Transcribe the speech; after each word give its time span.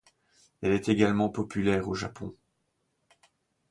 Elle 0.63 0.71
est 0.73 0.89
également 0.89 1.29
populaire 1.29 1.87
au 1.87 1.93
Japon. 1.93 2.33